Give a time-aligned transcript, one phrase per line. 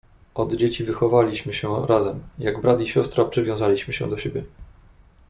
[0.35, 4.43] "Od dzieci wychowaliśmy się razem, jak brat i siostra przywiązaliśmy się do siebie."